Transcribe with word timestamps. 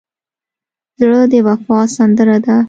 زړه 0.99 1.21
د 1.31 1.33
وفا 1.47 1.79
سندره 1.95 2.37
ده. 2.45 2.55